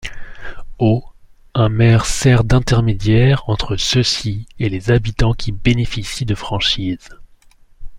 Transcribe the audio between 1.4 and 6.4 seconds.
un maire sert d'intermédiaire entre ceux-ci et les habitants qui bénéficient de